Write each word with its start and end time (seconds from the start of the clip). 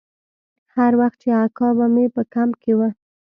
هر 0.75 0.91
وخت 1.01 1.17
چې 1.23 1.29
اکا 1.43 1.67
به 1.77 1.85
مې 1.93 2.05
په 2.15 2.21
کمپ 2.33 2.53
کښې 2.61 2.73
و. 2.77 2.79